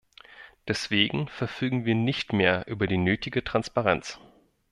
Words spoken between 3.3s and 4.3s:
Transparenz.